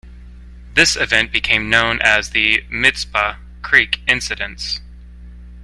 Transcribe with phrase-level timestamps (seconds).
[0.73, 4.81] This event became known as the Mizpah Creek incidents.